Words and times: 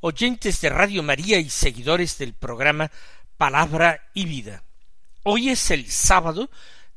oyentes 0.00 0.60
de 0.60 0.70
Radio 0.70 1.02
María 1.02 1.38
y 1.38 1.50
seguidores 1.50 2.16
del 2.18 2.32
programa 2.32 2.90
Palabra 3.36 4.08
y 4.14 4.24
Vida. 4.24 4.62
Hoy 5.22 5.50
es 5.50 5.70
el 5.70 5.90
sábado 5.90 6.50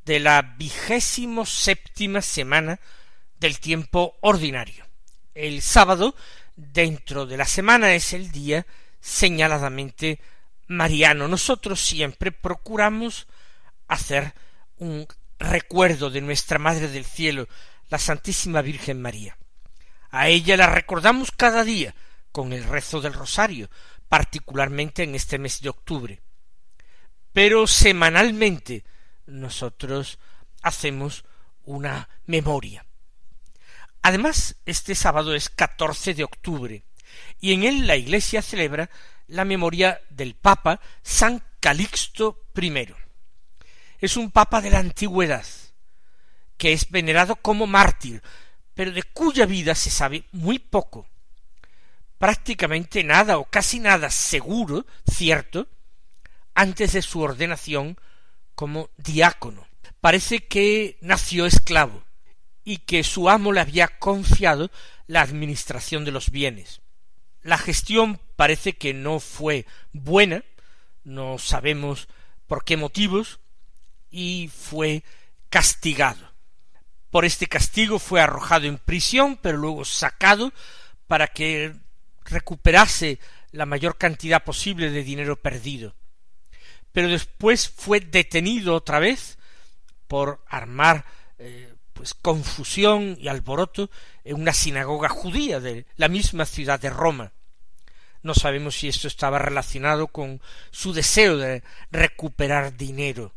de 0.05 0.20
la 0.20 0.41
vigésimo 0.41 1.45
séptima 1.45 2.21
semana 2.21 2.79
del 3.39 3.59
tiempo 3.59 4.16
ordinario. 4.21 4.85
El 5.34 5.62
sábado 5.62 6.16
dentro 6.55 7.26
de 7.26 7.38
la 7.38 7.45
semana 7.45 7.93
es 7.93 8.13
el 8.13 8.31
día 8.31 8.66
señaladamente 9.02 10.20
mariano. 10.67 11.27
Nosotros 11.27 11.81
siempre 11.81 12.31
procuramos 12.31 13.27
hacer 13.90 14.34
un 14.77 15.07
recuerdo 15.40 16.09
de 16.09 16.21
nuestra 16.21 16.57
Madre 16.57 16.88
del 16.88 17.04
Cielo, 17.04 17.49
la 17.90 17.98
Santísima 17.98 18.62
Virgen 18.62 19.01
María. 19.01 19.37
A 20.09 20.29
ella 20.29 20.55
la 20.55 20.68
recordamos 20.68 21.31
cada 21.31 21.65
día 21.65 21.93
con 22.34 22.51
el 22.51 22.65
rezo 22.65 22.99
del 22.99 23.13
rosario, 23.13 23.70
particularmente 24.09 25.03
en 25.03 25.15
este 25.15 25.39
mes 25.39 25.62
de 25.62 25.70
octubre. 25.70 26.21
Pero 27.31 27.65
semanalmente 27.67 28.84
nosotros 29.25 30.20
hacemos 30.62 31.23
una 31.63 32.09
memoria. 32.25 32.85
Además, 34.01 34.57
este 34.65 34.95
sábado 34.95 35.34
es 35.34 35.49
14 35.49 36.13
de 36.13 36.25
octubre 36.25 36.84
y 37.40 37.53
en 37.53 37.63
él 37.63 37.87
la 37.87 37.95
Iglesia 37.95 38.41
celebra 38.41 38.90
la 39.27 39.45
memoria 39.45 40.01
del 40.09 40.35
Papa 40.35 40.81
San 41.01 41.41
Calixto 41.59 42.47
I. 42.55 42.93
Es 43.99 44.18
un 44.18 44.31
papa 44.31 44.59
de 44.59 44.71
la 44.71 44.79
antigüedad, 44.79 45.45
que 46.57 46.73
es 46.73 46.90
venerado 46.90 47.37
como 47.37 47.68
mártir, 47.68 48.21
pero 48.73 48.91
de 48.91 49.03
cuya 49.03 49.45
vida 49.45 49.75
se 49.75 49.90
sabe 49.90 50.25
muy 50.31 50.59
poco. 50.59 51.07
Prácticamente 52.24 53.04
nada 53.04 53.38
o 53.38 53.43
casi 53.43 53.82
nada 53.82 54.10
seguro, 54.10 54.85
cierto, 55.05 55.68
antes 56.55 56.93
de 56.93 57.02
su 57.02 57.20
ordenación 57.20 57.98
como 58.55 58.91
diácono. 58.96 59.68
Parece 59.99 60.48
que 60.48 60.98
nació 61.02 61.46
esclavo 61.46 62.02
y 62.63 62.77
que 62.77 63.04
su 63.04 63.30
amo 63.30 63.52
le 63.52 63.60
había 63.60 63.90
confiado 63.99 64.72
la 65.06 65.19
administración 65.19 66.06
de 66.06 66.12
los 66.12 66.30
bienes. 66.30 66.80
La 67.41 67.57
gestión 67.57 68.22
parece 68.38 68.78
que 68.78 68.94
no 68.94 69.19
fue 69.19 69.66
buena, 69.91 70.46
no 71.03 71.38
sabemos 71.40 72.08
por 72.47 72.63
qué 72.63 72.78
motivos, 72.78 73.41
y 74.09 74.50
fue 74.56 75.03
castigado. 75.50 76.31
Por 77.09 77.25
este 77.25 77.47
castigo 77.47 78.00
fue 78.00 78.22
arrojado 78.22 78.66
en 78.66 78.78
prisión, 78.78 79.35
pero 79.35 79.58
luego 79.58 79.84
sacado 79.84 80.53
para 81.08 81.28
que 81.28 81.84
recuperase 82.25 83.19
la 83.51 83.66
mayor 83.66 83.97
cantidad 83.97 84.44
posible 84.44 84.89
de 84.89 85.03
dinero 85.03 85.35
perdido. 85.35 85.95
Pero 86.91 87.07
después 87.07 87.69
fue 87.69 88.00
detenido 88.00 88.75
otra 88.75 89.00
vez 89.00 89.38
por 90.07 90.44
armar 90.47 91.06
eh, 91.39 91.73
pues 91.94 92.13
confusión 92.13 93.17
y 93.19 93.28
alboroto 93.28 93.89
en 94.23 94.35
una 94.35 94.53
sinagoga 94.53 95.09
judía 95.09 95.59
de 95.59 95.85
la 95.95 96.07
misma 96.07 96.45
ciudad 96.45 96.79
de 96.79 96.89
Roma. 96.89 97.31
No 98.22 98.34
sabemos 98.34 98.75
si 98.75 98.88
esto 98.88 99.07
estaba 99.07 99.38
relacionado 99.38 100.07
con 100.07 100.41
su 100.72 100.94
deseo 100.94 101.38
de 101.38 101.63
recuperar 101.91 102.78
dinero 102.78 103.34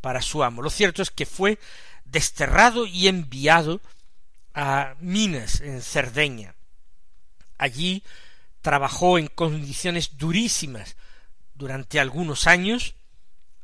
para 0.00 0.22
su 0.22 0.42
amo. 0.42 0.62
Lo 0.62 0.70
cierto 0.70 1.02
es 1.02 1.10
que 1.10 1.26
fue 1.26 1.58
desterrado 2.04 2.86
y 2.86 3.08
enviado 3.08 3.80
a 4.54 4.96
Minas, 5.00 5.60
en 5.60 5.82
Cerdeña. 5.82 6.54
Allí 7.58 8.02
trabajó 8.62 9.18
en 9.18 9.26
condiciones 9.26 10.16
durísimas 10.16 10.96
durante 11.54 12.00
algunos 12.00 12.46
años 12.46 12.94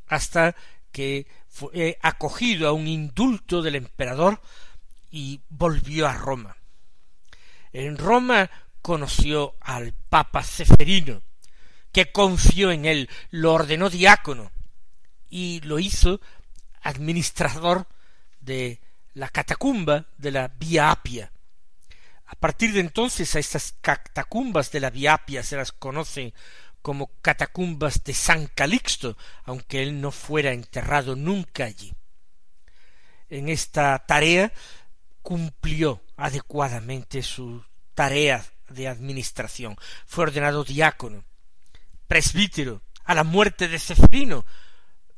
hasta 0.07 0.55
que 0.93 1.27
fue 1.49 1.99
acogido 2.03 2.69
a 2.69 2.73
un 2.73 2.87
indulto 2.87 3.63
del 3.63 3.77
emperador 3.77 4.41
y 5.11 5.41
volvió 5.49 6.09
a 6.09 6.15
Roma. 6.15 6.57
En 7.73 7.97
Roma 7.97 8.51
conoció 8.83 9.55
al 9.61 9.95
Papa 10.09 10.43
Ceferino, 10.43 11.23
que 11.93 12.11
confió 12.11 12.71
en 12.73 12.85
él, 12.85 13.09
lo 13.31 13.53
ordenó 13.53 13.89
diácono 13.89 14.51
y 15.31 15.61
lo 15.61 15.79
hizo 15.79 16.21
administrador 16.83 17.87
de 18.41 18.81
la 19.15 19.29
catacumba 19.29 20.07
de 20.19 20.33
la 20.33 20.49
Vía 20.49 20.91
Apia. 20.91 21.31
A 22.27 22.35
partir 22.37 22.73
de 22.73 22.81
entonces 22.81 23.35
a 23.35 23.39
estas 23.39 23.75
catacumbas 23.81 24.71
de 24.73 24.81
la 24.81 24.91
Vía 24.91 25.15
Apia 25.15 25.43
se 25.43 25.57
las 25.57 25.73
conoce 25.73 26.33
como 26.83 27.11
catacumbas 27.23 28.05
de 28.05 28.15
San 28.15 28.47
Calixto, 28.47 29.17
aunque 29.45 29.83
él 29.83 30.01
no 30.01 30.11
fuera 30.11 30.53
enterrado 30.53 31.17
nunca 31.17 31.65
allí. 31.65 31.95
En 33.31 33.49
esta 33.49 34.05
tarea 34.07 34.53
cumplió 35.23 36.03
adecuadamente 36.17 37.23
su 37.23 37.65
tarea 37.95 38.45
de 38.69 38.89
administración. 38.89 39.77
Fue 40.07 40.25
ordenado 40.25 40.65
diácono, 40.65 41.25
presbítero, 42.07 42.83
a 43.05 43.15
la 43.15 43.25
muerte 43.25 43.69
de 43.69 43.79
Cefrino, 43.79 44.45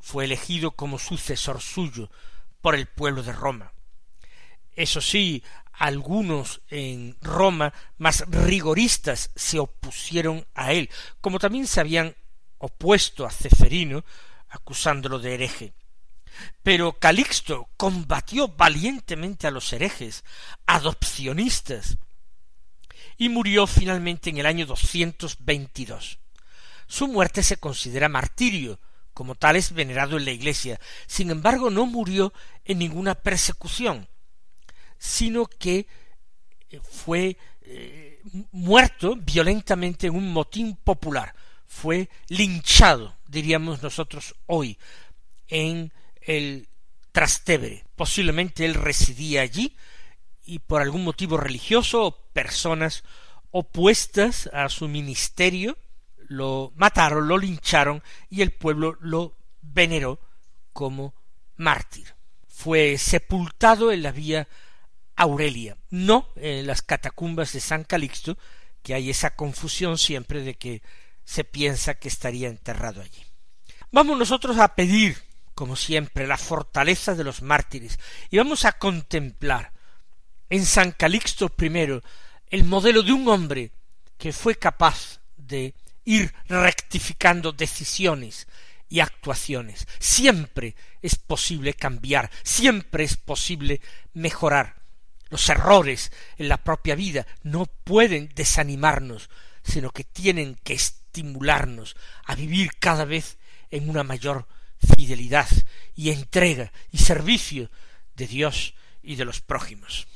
fue 0.01 0.25
elegido 0.25 0.73
como 0.73 0.99
sucesor 0.99 1.61
suyo 1.61 2.11
por 2.61 2.75
el 2.75 2.87
pueblo 2.87 3.23
de 3.23 3.33
Roma. 3.33 3.73
Eso 4.77 5.01
sí, 5.01 5.43
algunos 5.77 6.63
en 6.69 7.17
Roma 7.21 7.73
más 7.99 8.25
rigoristas 8.29 9.31
se 9.37 9.59
opusieron 9.59 10.47
a 10.55 10.73
él, 10.73 10.91
como 11.21 11.39
también 11.39 11.67
se 11.67 11.81
habían 11.81 12.17
opuesto 12.59 13.27
a 13.27 13.31
Ceferino, 13.31 14.05
acusándolo 14.49 15.19
de 15.19 15.35
hereje. 15.35 15.75
Pero 16.63 16.99
Calixto 16.99 17.69
combatió 17.77 18.49
valientemente 18.49 19.47
a 19.47 19.51
los 19.51 19.73
herejes, 19.73 20.25
adopcionistas, 20.67 21.99
y 23.19 23.29
murió 23.29 23.67
finalmente 23.67 24.31
en 24.31 24.39
el 24.39 24.47
año 24.47 24.67
222. 24.67 26.19
Su 26.87 27.09
muerte 27.09 27.43
se 27.43 27.57
considera 27.57 28.09
martirio, 28.09 28.79
como 29.15 29.35
tal 29.35 29.57
es 29.57 29.73
venerado 29.73 30.19
en 30.19 30.27
la 30.27 30.31
Iglesia. 30.31 30.79
Sin 31.07 31.31
embargo, 31.31 31.71
no 31.71 31.87
murió 31.87 32.33
en 32.65 32.79
ninguna 32.79 33.15
persecución, 33.15 34.09
sino 34.99 35.47
que 35.47 35.87
eh, 36.71 36.81
fue 36.83 37.37
eh, 37.63 38.21
muerto 38.53 39.17
violentamente 39.17 40.07
en 40.07 40.17
un 40.17 40.33
motín 40.33 40.77
popular. 40.77 41.35
Fue 41.67 42.09
linchado, 42.29 43.17
diríamos 43.27 43.83
nosotros 43.83 44.35
hoy, 44.47 44.79
en 45.49 45.93
el 46.23 46.69
Trastevere. 47.13 47.85
Posiblemente 47.97 48.65
él 48.65 48.75
residía 48.75 49.43
allí 49.43 49.77
y 50.45 50.59
por 50.61 50.83
algún 50.83 51.03
motivo 51.03 51.37
religioso 51.37 52.29
personas 52.33 53.05
opuestas 53.51 54.51
a 54.53 54.69
su 54.69 54.87
ministerio 54.87 55.77
lo 56.29 56.73
mataron, 56.77 57.29
lo 57.29 57.39
lincharon 57.39 58.03
y 58.29 58.43
el 58.43 58.51
pueblo 58.51 58.97
lo 59.01 59.37
veneró 59.63 60.21
como 60.73 61.15
mártir. 61.57 62.15
Fue 62.49 62.99
sepultado 62.99 63.93
en 63.93 64.03
la 64.03 64.13
vía 64.13 64.49
Aurelia, 65.17 65.77
no 65.91 66.29
en 66.37 66.67
las 66.67 66.83
catacumbas 66.83 67.53
de 67.53 67.61
San 67.61 67.85
Calixto, 67.85 68.37
que 68.83 68.95
hay 68.95 69.11
esa 69.11 69.35
confusión 69.35 69.99
siempre 69.99 70.43
de 70.43 70.55
que 70.55 70.83
se 71.25 71.43
piensa 71.43 71.95
que 71.95 72.09
estaría 72.09 72.49
enterrado 72.49 73.03
allí. 73.03 73.25
Vamos 73.91 74.19
nosotros 74.19 74.59
a 74.59 74.75
pedir, 74.75 75.17
como 75.55 75.75
siempre, 75.75 76.27
la 76.27 76.37
fortaleza 76.37 77.15
de 77.15 77.25
los 77.25 77.43
mártires 77.43 77.99
y 78.31 78.39
vamos 78.39 78.65
a 78.65 78.73
contemplar 78.73 79.73
en 80.51 80.65
San 80.65 80.93
Calixto 80.93 81.53
I 81.59 82.01
el 82.51 82.65
modelo 82.65 83.03
de 83.03 83.13
un 83.13 83.27
hombre 83.29 83.73
que 84.19 84.33
fue 84.33 84.57
capaz 84.57 85.21
de 85.37 85.75
ir 86.05 86.33
rectificando 86.47 87.53
decisiones 87.53 88.47
y 88.89 89.01
actuaciones. 89.01 89.87
Siempre 89.99 90.77
es 91.03 91.17
posible 91.17 91.75
cambiar, 91.75 92.31
siempre 92.43 93.05
es 93.05 93.17
posible 93.17 93.81
mejorar. 94.15 94.86
Los 95.29 95.49
errores 95.49 96.13
en 96.39 96.49
la 96.49 96.59
propia 96.59 96.95
vida 96.95 97.27
no 97.43 97.67
pueden 97.67 98.31
desanimarnos, 98.35 99.29
sino 99.63 99.91
que 99.91 100.05
tienen 100.05 100.57
que 100.63 100.75
estimularnos 100.75 101.97
a 102.25 102.35
vivir 102.35 102.71
cada 102.79 103.05
vez 103.05 103.39
en 103.71 103.89
una 103.91 104.05
mayor 104.05 104.47
fidelidad 104.97 105.49
y 105.95 106.11
entrega 106.11 106.73
y 106.93 106.99
servicio 106.99 107.71
de 108.15 108.27
Dios 108.27 108.75
y 109.03 109.17
de 109.17 109.25
los 109.25 109.41
prójimos. 109.41 110.07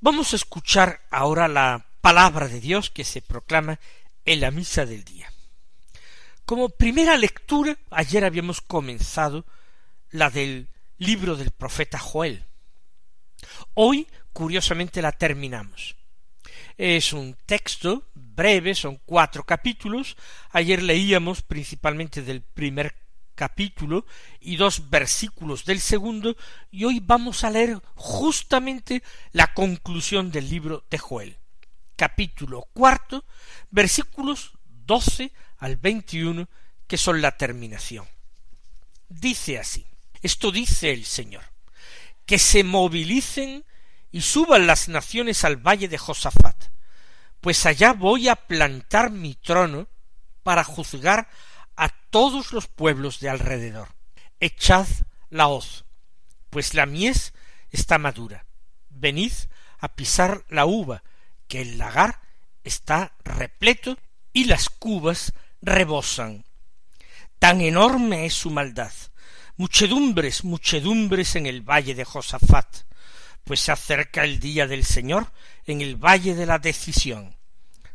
Vamos 0.00 0.32
a 0.32 0.36
escuchar 0.36 1.00
ahora 1.10 1.48
la 1.48 1.86
palabra 2.00 2.48
de 2.48 2.60
Dios 2.60 2.90
que 2.90 3.04
se 3.04 3.22
proclama 3.22 3.80
en 4.24 4.40
la 4.40 4.50
misa 4.50 4.86
del 4.86 5.04
día. 5.04 5.32
Como 6.44 6.68
primera 6.68 7.16
lectura, 7.16 7.76
ayer 7.90 8.24
habíamos 8.24 8.60
comenzado 8.60 9.44
la 10.10 10.30
del 10.30 10.68
libro 10.96 11.36
del 11.36 11.50
profeta 11.50 11.98
Joel. 11.98 12.47
Hoy, 13.74 14.06
curiosamente, 14.32 15.02
la 15.02 15.12
terminamos. 15.12 15.96
Es 16.76 17.12
un 17.12 17.36
texto 17.46 18.08
breve, 18.14 18.74
son 18.74 19.00
cuatro 19.04 19.44
capítulos. 19.44 20.16
Ayer 20.50 20.82
leíamos 20.82 21.42
principalmente 21.42 22.22
del 22.22 22.42
primer 22.42 22.94
capítulo 23.34 24.04
y 24.40 24.56
dos 24.56 24.90
versículos 24.90 25.64
del 25.64 25.80
segundo, 25.80 26.36
y 26.72 26.84
hoy 26.84 27.00
vamos 27.00 27.44
a 27.44 27.50
leer 27.50 27.80
justamente 27.94 29.02
la 29.30 29.54
conclusión 29.54 30.32
del 30.32 30.50
libro 30.50 30.84
de 30.90 30.98
Joel. 30.98 31.38
Capítulo 31.94 32.68
cuarto, 32.72 33.24
versículos 33.70 34.52
doce 34.64 35.32
al 35.58 35.76
veintiuno, 35.76 36.48
que 36.88 36.96
son 36.96 37.22
la 37.22 37.36
terminación. 37.36 38.06
Dice 39.08 39.58
así, 39.58 39.86
esto 40.20 40.50
dice 40.50 40.92
el 40.92 41.04
Señor, 41.04 41.44
que 42.28 42.38
se 42.38 42.62
movilicen 42.62 43.64
y 44.12 44.20
suban 44.20 44.66
las 44.66 44.90
naciones 44.90 45.44
al 45.44 45.56
valle 45.56 45.88
de 45.88 45.96
Josafat, 45.96 46.66
pues 47.40 47.64
allá 47.64 47.94
voy 47.94 48.28
a 48.28 48.36
plantar 48.36 49.10
mi 49.10 49.34
trono 49.34 49.88
para 50.42 50.62
juzgar 50.62 51.30
a 51.74 51.88
todos 51.88 52.52
los 52.52 52.66
pueblos 52.66 53.20
de 53.20 53.30
alrededor. 53.30 53.88
Echad 54.40 54.86
la 55.30 55.48
hoz, 55.48 55.86
pues 56.50 56.74
la 56.74 56.84
mies 56.84 57.32
está 57.70 57.96
madura. 57.96 58.44
Venid 58.90 59.32
a 59.78 59.88
pisar 59.88 60.44
la 60.50 60.66
uva, 60.66 61.02
que 61.46 61.62
el 61.62 61.78
lagar 61.78 62.20
está 62.62 63.14
repleto 63.24 63.96
y 64.34 64.44
las 64.44 64.68
cubas 64.68 65.32
rebosan. 65.62 66.44
Tan 67.38 67.62
enorme 67.62 68.26
es 68.26 68.34
su 68.34 68.50
maldad. 68.50 68.92
Muchedumbres, 69.58 70.44
muchedumbres 70.44 71.36
en 71.36 71.46
el 71.46 71.60
valle 71.62 71.94
de 71.94 72.04
Josafat 72.04 72.88
pues 73.48 73.60
se 73.60 73.72
acerca 73.72 74.24
el 74.24 74.40
día 74.40 74.66
del 74.66 74.84
Señor 74.84 75.32
en 75.64 75.80
el 75.80 75.96
valle 75.96 76.34
de 76.34 76.44
la 76.44 76.58
decisión. 76.58 77.34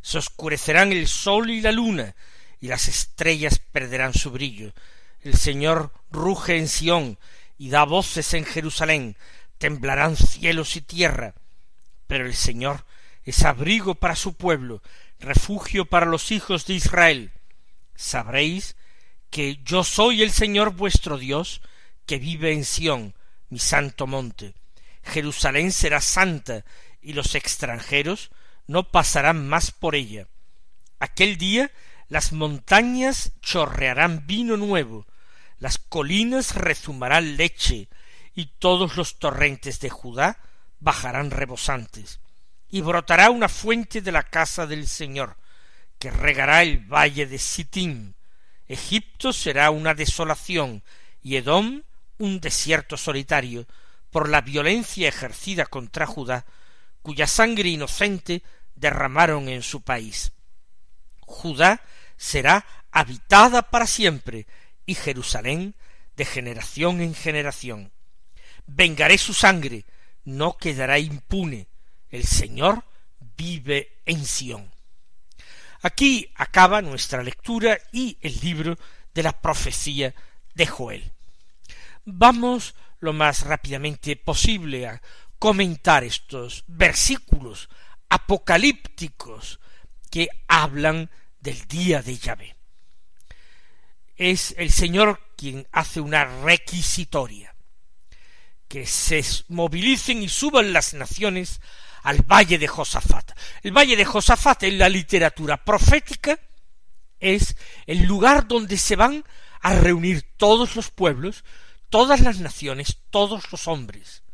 Se 0.02 0.18
oscurecerán 0.18 0.90
el 0.90 1.06
sol 1.06 1.48
y 1.48 1.60
la 1.60 1.70
luna, 1.70 2.16
y 2.60 2.66
las 2.66 2.88
estrellas 2.88 3.60
perderán 3.60 4.14
su 4.14 4.32
brillo. 4.32 4.74
El 5.20 5.36
Señor 5.36 5.92
ruge 6.10 6.58
en 6.58 6.66
Sión 6.66 7.20
y 7.56 7.70
da 7.70 7.84
voces 7.84 8.34
en 8.34 8.44
Jerusalén, 8.44 9.16
temblarán 9.58 10.16
cielos 10.16 10.74
y 10.74 10.80
tierra. 10.80 11.34
Pero 12.08 12.26
el 12.26 12.34
Señor 12.34 12.84
es 13.22 13.44
abrigo 13.44 13.94
para 13.94 14.16
su 14.16 14.34
pueblo, 14.34 14.82
refugio 15.20 15.84
para 15.84 16.04
los 16.04 16.32
hijos 16.32 16.66
de 16.66 16.74
Israel. 16.74 17.30
Sabréis 17.94 18.74
que 19.34 19.58
yo 19.64 19.82
soy 19.82 20.22
el 20.22 20.30
Señor 20.30 20.76
vuestro 20.76 21.18
Dios, 21.18 21.60
que 22.06 22.20
vive 22.20 22.52
en 22.52 22.64
Sión, 22.64 23.16
mi 23.48 23.58
santo 23.58 24.06
monte. 24.06 24.54
Jerusalén 25.02 25.72
será 25.72 26.00
santa, 26.00 26.64
y 27.02 27.14
los 27.14 27.34
extranjeros 27.34 28.30
no 28.68 28.92
pasarán 28.92 29.48
más 29.48 29.72
por 29.72 29.96
ella. 29.96 30.28
Aquel 31.00 31.36
día 31.36 31.72
las 32.06 32.32
montañas 32.32 33.32
chorrearán 33.40 34.24
vino 34.24 34.56
nuevo, 34.56 35.04
las 35.58 35.78
colinas 35.78 36.54
rezumarán 36.54 37.36
leche, 37.36 37.88
y 38.36 38.46
todos 38.60 38.96
los 38.96 39.18
torrentes 39.18 39.80
de 39.80 39.90
Judá 39.90 40.38
bajarán 40.78 41.32
rebosantes, 41.32 42.20
y 42.68 42.82
brotará 42.82 43.30
una 43.30 43.48
fuente 43.48 44.00
de 44.00 44.12
la 44.12 44.22
casa 44.22 44.68
del 44.68 44.86
Señor, 44.86 45.36
que 45.98 46.12
regará 46.12 46.62
el 46.62 46.78
valle 46.78 47.26
de 47.26 47.38
Sittim. 47.38 48.13
Egipto 48.68 49.32
será 49.32 49.70
una 49.70 49.94
desolación, 49.94 50.82
y 51.22 51.36
Edom 51.36 51.82
un 52.18 52.40
desierto 52.40 52.96
solitario, 52.96 53.66
por 54.10 54.28
la 54.28 54.40
violencia 54.40 55.08
ejercida 55.08 55.66
contra 55.66 56.06
Judá, 56.06 56.46
cuya 57.02 57.26
sangre 57.26 57.68
inocente 57.68 58.42
derramaron 58.74 59.48
en 59.48 59.62
su 59.62 59.82
país. 59.82 60.32
Judá 61.20 61.82
será 62.16 62.64
habitada 62.90 63.70
para 63.70 63.86
siempre, 63.86 64.46
y 64.86 64.94
Jerusalén 64.94 65.74
de 66.16 66.24
generación 66.24 67.00
en 67.00 67.14
generación. 67.14 67.92
Vengaré 68.66 69.18
su 69.18 69.34
sangre, 69.34 69.84
no 70.24 70.56
quedará 70.56 70.98
impune. 70.98 71.68
El 72.08 72.24
Señor 72.24 72.84
vive 73.36 74.00
en 74.06 74.24
Sión. 74.24 74.73
Aquí 75.84 76.32
acaba 76.36 76.80
nuestra 76.80 77.22
lectura 77.22 77.78
y 77.92 78.16
el 78.22 78.40
libro 78.40 78.78
de 79.12 79.22
la 79.22 79.38
profecía 79.38 80.14
de 80.54 80.66
Joel. 80.66 81.12
Vamos 82.06 82.74
lo 83.00 83.12
más 83.12 83.42
rápidamente 83.42 84.16
posible 84.16 84.86
a 84.86 85.02
comentar 85.38 86.02
estos 86.02 86.64
versículos 86.68 87.68
apocalípticos 88.08 89.60
que 90.10 90.28
hablan 90.48 91.10
del 91.38 91.68
día 91.68 92.00
de 92.00 92.16
Yahvé. 92.16 92.56
Es 94.16 94.54
el 94.56 94.70
Señor 94.70 95.34
quien 95.36 95.68
hace 95.70 96.00
una 96.00 96.24
requisitoria, 96.24 97.54
que 98.68 98.86
se 98.86 99.22
movilicen 99.48 100.22
y 100.22 100.30
suban 100.30 100.72
las 100.72 100.94
naciones 100.94 101.60
al 102.04 102.22
valle 102.22 102.56
de 102.56 102.68
Josafat. 102.68 103.23
El 103.64 103.72
valle 103.72 103.96
de 103.96 104.04
Josafat 104.04 104.62
en 104.62 104.78
la 104.78 104.88
literatura 104.88 105.56
profética 105.56 106.38
es 107.18 107.56
el 107.86 108.04
lugar 108.04 108.46
donde 108.46 108.78
se 108.78 108.94
van 108.94 109.24
a 109.60 109.74
reunir 109.74 110.22
todos 110.36 110.76
los 110.76 110.90
pueblos 110.90 111.42
todas 111.94 112.22
las 112.22 112.40
naciones, 112.40 112.98
todos 113.10 113.52
los 113.52 113.68
hombres, 113.68 114.24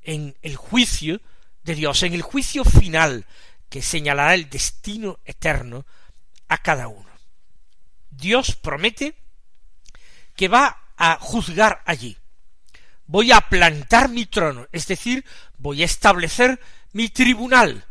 en 0.00 0.34
el 0.40 0.56
juicio 0.56 1.20
de 1.62 1.74
Dios, 1.74 2.02
en 2.02 2.14
el 2.14 2.22
juicio 2.22 2.64
final 2.64 3.26
que 3.68 3.82
señalará 3.82 4.32
el 4.32 4.48
destino 4.48 5.18
eterno 5.26 5.84
a 6.48 6.56
cada 6.56 6.88
uno. 6.88 7.10
Dios 8.08 8.56
promete 8.56 9.14
que 10.34 10.48
va 10.48 10.84
a 10.96 11.18
juzgar 11.20 11.82
allí. 11.84 12.16
Voy 13.04 13.30
a 13.30 13.42
plantar 13.42 14.08
mi 14.08 14.24
trono, 14.24 14.66
es 14.72 14.86
decir, 14.86 15.22
voy 15.58 15.82
a 15.82 15.84
establecer 15.84 16.58
mi 16.92 17.10
tribunal, 17.10 17.85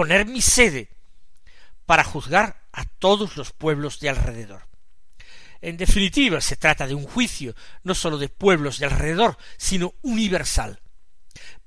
poner 0.00 0.24
mi 0.24 0.40
sede, 0.40 0.88
para 1.84 2.04
juzgar 2.04 2.62
a 2.72 2.86
todos 2.86 3.36
los 3.36 3.52
pueblos 3.52 4.00
de 4.00 4.08
alrededor. 4.08 4.66
En 5.60 5.76
definitiva, 5.76 6.40
se 6.40 6.56
trata 6.56 6.86
de 6.86 6.94
un 6.94 7.04
juicio 7.04 7.54
no 7.82 7.94
sólo 7.94 8.16
de 8.16 8.30
pueblos 8.30 8.78
de 8.78 8.86
alrededor, 8.86 9.36
sino 9.58 9.92
universal. 10.00 10.80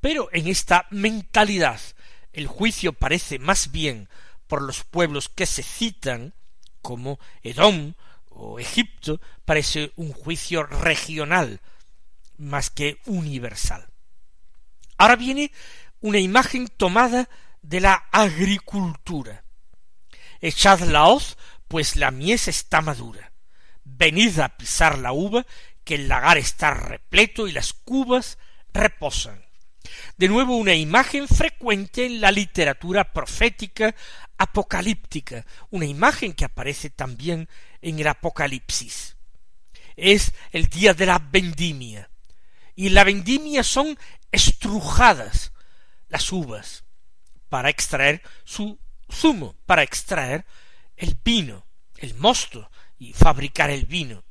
Pero 0.01 0.29
en 0.33 0.47
esta 0.47 0.87
mentalidad 0.89 1.79
el 2.31 2.47
juicio 2.47 2.93
parece 2.93 3.37
más 3.37 3.71
bien 3.71 4.09
por 4.47 4.63
los 4.63 4.83
pueblos 4.83 5.29
que 5.29 5.45
se 5.45 5.61
citan, 5.61 6.33
como 6.81 7.19
Edom 7.43 7.93
o 8.29 8.59
Egipto, 8.59 9.21
parece 9.45 9.91
un 9.95 10.11
juicio 10.11 10.63
regional 10.63 11.61
más 12.39 12.71
que 12.71 12.97
universal. 13.05 13.85
Ahora 14.97 15.17
viene 15.17 15.51
una 16.01 16.17
imagen 16.17 16.67
tomada 16.67 17.29
de 17.63 17.79
la 17.79 17.95
agricultura. 18.11 19.43
Echad 20.39 20.81
la 20.81 21.05
hoz, 21.05 21.37
pues 21.67 21.95
la 21.95 22.11
mies 22.11 22.47
está 22.47 22.81
madura 22.81 23.33
venid 23.83 24.39
a 24.39 24.49
pisar 24.57 24.97
la 24.97 25.11
uva, 25.11 25.45
que 25.83 25.95
el 25.95 26.07
lagar 26.07 26.37
está 26.37 26.71
repleto 26.73 27.47
y 27.47 27.51
las 27.51 27.73
cubas 27.73 28.37
reposan. 28.73 29.43
De 30.17 30.27
nuevo 30.27 30.55
una 30.55 30.73
imagen 30.73 31.27
frecuente 31.27 32.05
en 32.05 32.21
la 32.21 32.31
literatura 32.31 33.11
profética 33.11 33.93
apocalíptica, 34.37 35.45
una 35.69 35.85
imagen 35.85 36.33
que 36.33 36.45
aparece 36.45 36.89
también 36.89 37.49
en 37.81 37.99
el 37.99 38.07
Apocalipsis. 38.07 39.17
Es 39.95 40.33
el 40.51 40.67
día 40.67 40.93
de 40.93 41.05
la 41.05 41.19
vendimia, 41.19 42.09
y 42.75 42.89
la 42.89 43.03
vendimia 43.03 43.63
son 43.63 43.97
estrujadas 44.31 45.51
las 46.07 46.31
uvas 46.31 46.82
para 47.53 47.69
extraer 47.69 48.19
su 48.43 48.79
zumo, 49.11 49.55
para 49.67 49.83
extraer 49.83 50.43
el 50.97 51.15
vino, 51.23 51.63
el 51.97 52.15
mosto, 52.15 52.71
y 52.97 53.13
fabricar 53.13 53.69
el 53.69 53.85
vino. 53.85 54.23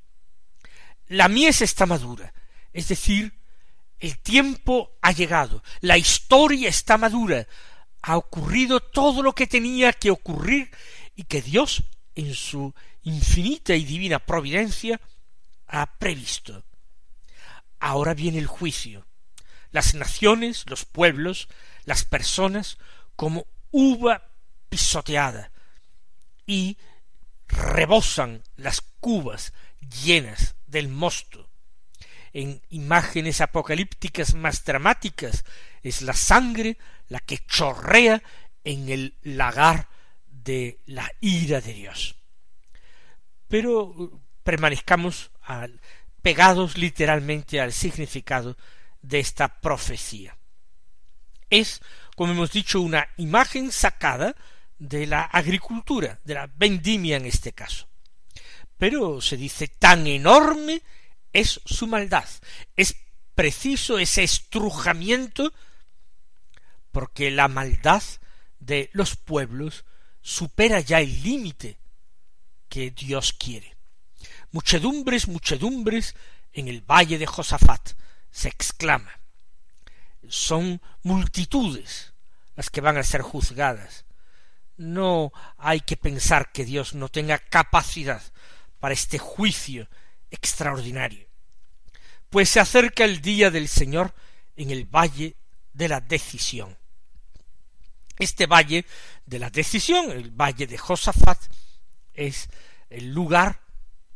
La 1.06 1.28
mies 1.28 1.62
está 1.62 1.86
madura, 1.86 2.34
es 2.72 2.88
decir, 2.88 3.32
el 4.00 4.18
tiempo 4.18 4.98
ha 5.00 5.12
llegado, 5.12 5.62
la 5.82 5.96
historia 5.98 6.68
está 6.68 6.98
madura, 6.98 7.46
ha 8.02 8.16
ocurrido 8.16 8.80
todo 8.80 9.22
lo 9.22 9.36
que 9.36 9.46
tenía 9.46 9.92
que 9.92 10.10
ocurrir 10.10 10.72
y 11.14 11.22
que 11.22 11.42
Dios 11.42 11.84
en 12.16 12.34
su 12.34 12.74
infinita 13.04 13.76
y 13.76 13.84
divina 13.84 14.18
providencia, 14.18 15.00
ha 15.68 15.96
previsto. 15.96 16.64
Ahora 17.78 18.14
viene 18.14 18.38
el 18.38 18.48
juicio. 18.48 19.06
Las 19.70 19.94
naciones, 19.94 20.64
los 20.68 20.84
pueblos, 20.84 21.46
las 21.84 22.04
personas, 22.04 22.78
como 23.16 23.46
uva 23.70 24.30
pisoteada, 24.68 25.50
y 26.46 26.76
rebosan 27.48 28.42
las 28.56 28.80
cubas 29.00 29.52
llenas 30.04 30.56
del 30.66 30.88
mosto. 30.88 31.48
En 32.32 32.62
imágenes 32.70 33.40
apocalípticas 33.40 34.34
más 34.34 34.64
dramáticas 34.64 35.44
es 35.82 36.02
la 36.02 36.14
sangre 36.14 36.78
la 37.08 37.20
que 37.20 37.38
chorrea 37.46 38.22
en 38.64 38.88
el 38.88 39.18
lagar 39.22 39.88
de 40.26 40.80
la 40.86 41.10
ira 41.20 41.60
de 41.60 41.74
Dios. 41.74 42.16
Pero 43.48 43.84
uh, 43.84 44.20
permanezcamos 44.42 45.30
pegados 46.22 46.78
literalmente 46.78 47.60
al 47.60 47.72
significado 47.72 48.56
de 49.02 49.20
esta 49.20 49.60
profecía. 49.60 50.38
Es, 51.50 51.82
como 52.16 52.32
hemos 52.32 52.52
dicho, 52.52 52.80
una 52.80 53.08
imagen 53.16 53.72
sacada 53.72 54.34
de 54.78 55.06
la 55.06 55.22
agricultura, 55.22 56.20
de 56.24 56.34
la 56.34 56.50
vendimia 56.54 57.16
en 57.16 57.26
este 57.26 57.52
caso. 57.52 57.88
Pero 58.76 59.20
se 59.20 59.36
dice 59.36 59.68
tan 59.68 60.06
enorme 60.06 60.82
es 61.32 61.60
su 61.64 61.86
maldad. 61.86 62.28
Es 62.76 62.96
preciso 63.34 63.98
ese 63.98 64.22
estrujamiento 64.22 65.52
porque 66.90 67.30
la 67.30 67.48
maldad 67.48 68.02
de 68.58 68.90
los 68.92 69.16
pueblos 69.16 69.84
supera 70.20 70.80
ya 70.80 71.00
el 71.00 71.22
límite 71.22 71.78
que 72.68 72.90
Dios 72.90 73.32
quiere. 73.32 73.76
Muchedumbres, 74.50 75.28
muchedumbres 75.28 76.14
en 76.52 76.68
el 76.68 76.82
valle 76.82 77.18
de 77.18 77.26
Josafat, 77.26 77.92
se 78.30 78.48
exclama. 78.48 79.21
Son 80.28 80.80
multitudes 81.02 82.12
las 82.54 82.70
que 82.70 82.80
van 82.80 82.96
a 82.96 83.02
ser 83.02 83.22
juzgadas. 83.22 84.04
No 84.76 85.32
hay 85.58 85.80
que 85.80 85.96
pensar 85.96 86.52
que 86.52 86.64
Dios 86.64 86.94
no 86.94 87.08
tenga 87.08 87.38
capacidad 87.38 88.22
para 88.78 88.94
este 88.94 89.18
juicio 89.18 89.88
extraordinario. 90.30 91.26
Pues 92.30 92.48
se 92.48 92.60
acerca 92.60 93.04
el 93.04 93.20
día 93.20 93.50
del 93.50 93.68
Señor 93.68 94.14
en 94.56 94.70
el 94.70 94.86
valle 94.86 95.36
de 95.72 95.88
la 95.88 96.00
decisión. 96.00 96.76
Este 98.18 98.46
valle 98.46 98.86
de 99.26 99.38
la 99.38 99.50
decisión, 99.50 100.10
el 100.10 100.30
valle 100.30 100.66
de 100.66 100.78
Josafat, 100.78 101.38
es 102.14 102.48
el 102.90 103.12
lugar 103.12 103.60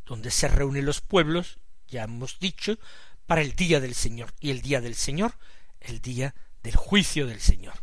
donde 0.05 0.31
se 0.31 0.47
reúnen 0.47 0.85
los 0.85 1.01
pueblos, 1.01 1.59
ya 1.87 2.03
hemos 2.03 2.39
dicho, 2.39 2.77
para 3.25 3.41
el 3.41 3.53
día 3.53 3.79
del 3.79 3.95
Señor. 3.95 4.33
Y 4.39 4.51
el 4.51 4.61
día 4.61 4.81
del 4.81 4.95
Señor, 4.95 5.33
el 5.81 6.01
día 6.01 6.35
del 6.63 6.75
juicio 6.75 7.27
del 7.27 7.41
Señor. 7.41 7.81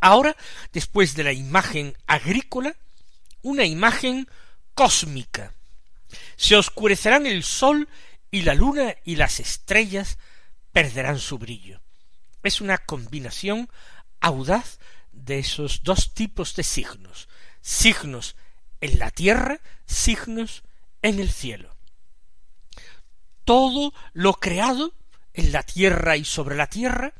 Ahora, 0.00 0.36
después 0.72 1.14
de 1.14 1.24
la 1.24 1.32
imagen 1.32 1.96
agrícola, 2.06 2.76
una 3.42 3.64
imagen 3.64 4.28
cósmica. 4.74 5.54
Se 6.36 6.56
oscurecerán 6.56 7.26
el 7.26 7.42
sol 7.42 7.88
y 8.30 8.42
la 8.42 8.54
luna 8.54 8.94
y 9.04 9.16
las 9.16 9.40
estrellas 9.40 10.18
perderán 10.72 11.18
su 11.18 11.38
brillo. 11.38 11.80
Es 12.42 12.60
una 12.60 12.78
combinación 12.78 13.68
audaz 14.20 14.78
de 15.12 15.40
esos 15.40 15.82
dos 15.82 16.14
tipos 16.14 16.54
de 16.54 16.62
signos, 16.62 17.28
signos 17.60 18.36
en 18.80 18.98
la 18.98 19.10
tierra, 19.10 19.60
signos 19.86 20.62
en 21.02 21.18
el 21.18 21.30
cielo. 21.30 21.76
Todo 23.44 23.92
lo 24.12 24.34
creado 24.34 24.94
en 25.38 25.52
la 25.52 25.62
tierra 25.62 26.16
y 26.16 26.24
sobre 26.24 26.56
la 26.56 26.66
tierra 26.66 27.12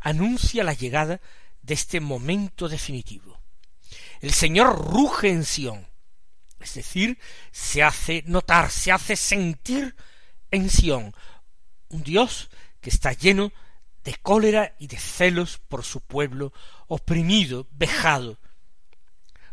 anuncia 0.00 0.62
la 0.62 0.74
llegada 0.74 1.20
de 1.62 1.74
este 1.74 2.00
momento 2.00 2.68
definitivo. 2.68 3.40
El 4.20 4.32
Señor 4.32 4.92
ruge 4.92 5.30
en 5.30 5.44
Sión, 5.44 5.86
es 6.60 6.74
decir, 6.74 7.18
se 7.50 7.82
hace 7.82 8.22
notar, 8.26 8.70
se 8.70 8.92
hace 8.92 9.16
sentir 9.16 9.96
en 10.50 10.68
Sión, 10.68 11.14
un 11.88 12.02
Dios 12.02 12.50
que 12.82 12.90
está 12.90 13.14
lleno 13.14 13.52
de 14.04 14.14
cólera 14.16 14.74
y 14.78 14.86
de 14.86 14.98
celos 14.98 15.58
por 15.58 15.82
su 15.82 16.02
pueblo 16.02 16.52
oprimido, 16.88 17.66
vejado. 17.72 18.38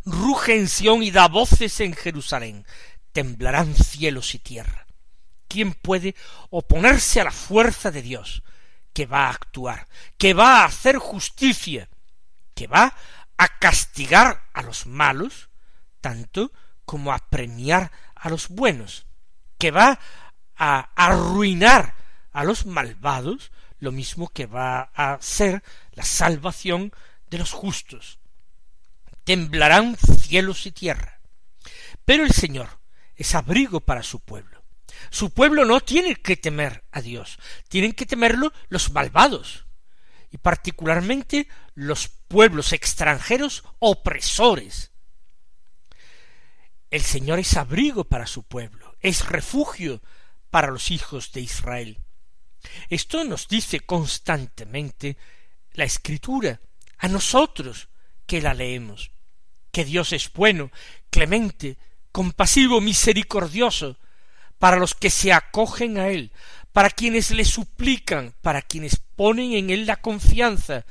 Ruge 0.04 0.58
en 0.58 0.68
Sión 0.68 1.04
y 1.04 1.12
da 1.12 1.30
voces 1.30 1.80
en 1.80 1.94
Jerusalén, 1.94 2.66
temblarán 3.14 3.74
cielos 3.76 4.36
y 4.36 4.40
tierra. 4.40 4.83
¿Quién 5.48 5.74
puede 5.74 6.16
oponerse 6.50 7.22
a 7.22 7.26
la 7.26 7.32
fuerza 7.32 7.92
de 7.92 8.02
Dios, 8.02 8.44
que 8.94 9.06
va 9.06 9.28
a 9.28 9.32
actuar, 9.32 9.88
que 10.18 10.34
va 10.34 10.62
a 10.62 10.66
hacer 10.66 10.98
justicia, 10.98 11.90
que 12.54 12.68
va 12.68 12.96
a 13.38 13.60
castigar 13.60 14.44
a 14.54 14.62
los 14.62 14.86
malos, 14.86 15.50
tanto 16.02 16.52
como 16.86 17.12
a 17.12 17.20
premiar 17.20 17.92
a 18.16 18.30
los 18.30 18.50
buenos, 18.50 19.06
que 19.58 19.72
va 19.72 20.00
a 20.56 20.90
arruinar 20.96 21.96
a 22.32 22.44
los 22.44 22.66
malvados, 22.66 23.52
lo 23.80 23.92
mismo 23.92 24.30
que 24.30 24.46
va 24.46 24.92
a 24.94 25.18
ser 25.22 25.64
la 25.94 26.04
salvación 26.04 26.92
de 27.30 27.38
los 27.38 27.52
justos. 27.52 28.20
Temblarán 29.24 29.98
cielos 29.98 30.66
y 30.66 30.72
tierra. 30.72 31.20
Pero 32.06 32.24
el 32.24 32.32
Señor 32.32 32.80
es 33.16 33.36
abrigo 33.36 33.80
para 33.80 34.04
su 34.04 34.20
pueblo. 34.20 34.63
Su 35.10 35.32
pueblo 35.32 35.66
no 35.66 35.82
tiene 35.82 36.16
que 36.16 36.38
temer 36.38 36.84
a 36.92 37.02
Dios, 37.02 37.38
tienen 37.68 37.94
que 37.94 38.06
temerlo 38.06 38.52
los 38.70 38.92
malvados, 38.92 39.66
y 40.32 40.38
particularmente 40.38 41.48
los 41.76 42.08
pueblos 42.08 42.74
extranjeros 42.74 43.64
opresores. 43.80 44.92
El 46.90 47.02
Señor 47.02 47.40
es 47.40 47.56
abrigo 47.58 48.04
para 48.06 48.28
su 48.28 48.44
pueblo, 48.44 48.96
es 49.00 49.28
refugio 49.28 50.02
para 50.50 50.70
los 50.70 50.92
hijos 50.92 51.32
de 51.32 51.42
Israel. 51.42 52.00
Esto 52.90 53.24
nos 53.24 53.48
dice 53.48 53.80
constantemente 53.82 55.18
la 55.74 55.86
Escritura, 55.86 56.62
a 57.00 57.08
nosotros 57.08 57.90
que 58.26 58.42
la 58.42 58.54
leemos, 58.54 59.12
que 59.72 59.86
Dios 59.86 60.14
es 60.14 60.32
bueno, 60.32 60.72
clemente, 61.10 61.78
compasivo, 62.12 62.80
misericordioso, 62.80 63.98
para 64.64 64.78
los 64.78 64.96
que 64.96 65.10
se 65.10 65.34
acogen 65.34 65.98
a 65.98 66.08
Él, 66.08 66.32
para 66.72 66.90
quienes 66.90 67.32
le 67.32 67.44
suplican, 67.44 68.34
para 68.40 68.62
quienes 68.62 68.96
ponen 68.96 69.52
en 69.52 69.70
Él 69.70 69.86
la 69.86 69.98
confianza, 69.98 70.86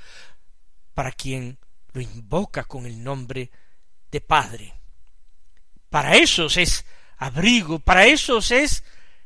para 0.92 1.10
quien 1.10 1.56
lo 1.94 2.02
invoca 2.02 2.64
con 2.64 2.84
el 2.84 3.02
nombre 3.02 3.50
de 4.10 4.20
Padre. 4.20 4.74
Para 5.88 6.16
esos 6.16 6.58
es 6.58 6.84
abrigo, 7.16 7.78
para 7.78 8.04
esos 8.04 8.50
es 8.50 8.84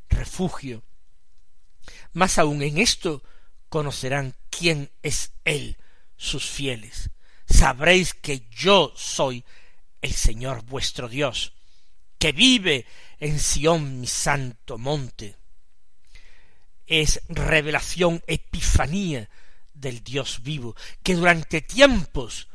refugio, 0.09 0.85
más 2.13 2.39
aún 2.39 2.63
en 2.63 2.79
esto 2.79 3.25
conocerán 3.69 4.37
quién 4.49 4.93
es 5.03 5.33
Él, 5.45 5.77
sus 6.17 6.49
fieles. 6.49 7.11
Sabréis 7.49 8.15
que 8.15 8.47
yo 8.49 8.93
soy 8.95 9.45
el 10.03 10.13
Señor 10.13 10.63
vuestro 10.63 11.09
Dios, 11.09 11.53
que 12.17 12.31
vive 12.31 12.87
en 13.19 13.39
Sión 13.39 14.01
mi 14.01 14.07
santo 14.07 14.79
monte. 14.79 15.37
Es 16.87 17.23
revelación, 17.29 18.23
epifanía 18.27 19.29
del 19.75 20.03
Dios 20.03 20.43
vivo, 20.43 20.77
que 21.03 21.15
durante 21.15 21.61
tiempos 21.61 22.49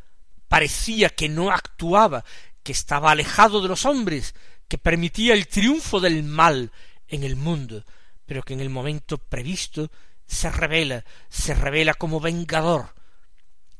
parecía 0.47 1.09
que 1.09 1.29
no 1.29 1.51
actuaba, 1.51 2.23
que 2.63 2.71
estaba 2.71 3.11
alejado 3.11 3.61
de 3.61 3.67
los 3.67 3.85
hombres, 3.85 4.35
que 4.67 4.77
permitía 4.77 5.33
el 5.33 5.47
triunfo 5.47 5.99
del 5.99 6.23
mal 6.23 6.71
en 7.07 7.23
el 7.23 7.35
mundo, 7.35 7.83
pero 8.25 8.43
que 8.43 8.53
en 8.53 8.61
el 8.61 8.69
momento 8.69 9.17
previsto 9.17 9.91
se 10.25 10.49
revela, 10.49 11.03
se 11.29 11.53
revela 11.53 11.93
como 11.93 12.19
vengador, 12.19 12.95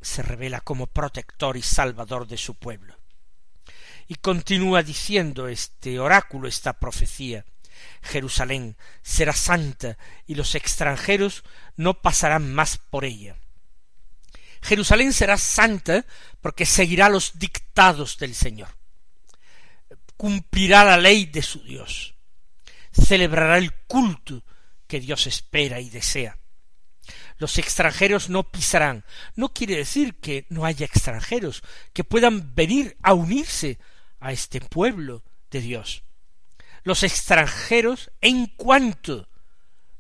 se 0.02 0.22
revela 0.22 0.60
como 0.62 0.88
protector 0.88 1.56
y 1.56 1.62
salvador 1.62 2.28
de 2.28 2.38
su 2.38 2.56
pueblo. 2.56 3.01
Y 4.12 4.16
continúa 4.16 4.84
diciendo 4.84 5.48
este 5.48 5.98
oráculo, 5.98 6.50
esta 6.50 6.74
profecía, 6.74 7.46
Jerusalén 8.02 8.76
será 9.02 9.32
santa 9.32 9.98
y 10.28 10.36
los 10.36 10.54
extranjeros 10.54 11.46
no 11.78 12.02
pasarán 12.02 12.54
más 12.54 12.78
por 12.78 13.06
ella. 13.06 13.38
Jerusalén 14.62 15.14
será 15.14 15.38
santa 15.38 16.06
porque 16.42 16.66
seguirá 16.66 17.08
los 17.08 17.40
dictados 17.40 18.18
del 18.18 18.36
Señor, 18.36 18.68
cumplirá 20.18 20.84
la 20.84 20.98
ley 20.98 21.28
de 21.28 21.42
su 21.42 21.64
Dios, 21.64 22.14
celebrará 22.92 23.58
el 23.60 23.74
culto 23.88 24.44
que 24.88 25.00
Dios 25.00 25.26
espera 25.26 25.80
y 25.80 25.90
desea. 25.90 26.38
Los 27.38 27.58
extranjeros 27.58 28.30
no 28.30 28.44
pisarán. 28.52 29.06
No 29.36 29.54
quiere 29.54 29.78
decir 29.78 30.20
que 30.20 30.48
no 30.50 30.66
haya 30.66 30.86
extranjeros, 30.86 31.64
que 31.94 32.04
puedan 32.04 32.54
venir 32.54 32.98
a 33.02 33.14
unirse 33.14 33.80
a 34.22 34.32
este 34.32 34.62
pueblo 34.62 35.24
de 35.50 35.60
Dios. 35.60 36.04
Los 36.84 37.04
extranjeros 37.04 38.10
en 38.22 38.48
cuanto 38.48 39.28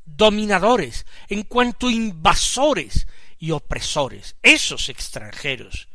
dominadores, 0.06 1.06
en 1.28 1.44
cuanto 1.44 1.90
invasores 1.90 3.08
y 3.38 3.51
opresores, 3.51 4.36
esos 4.42 4.90
extranjeros 4.90 5.90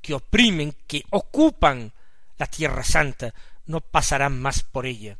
que 0.00 0.14
oprimen, 0.14 0.74
que 0.86 1.04
ocupan 1.10 1.92
la 2.38 2.46
tierra 2.46 2.82
santa, 2.82 3.34
no 3.66 3.80
pasarán 3.80 4.40
más 4.40 4.62
por 4.62 4.86
ella. 4.86 5.18